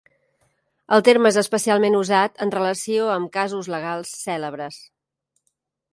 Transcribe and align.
El 0.95 1.03
terme 1.07 1.31
és 1.33 1.37
especialment 1.41 1.97
usat 1.99 2.43
en 2.47 2.53
relació 2.55 3.11
amb 3.19 3.31
casos 3.39 3.73
legals 3.77 4.17
cèlebres. 4.23 4.85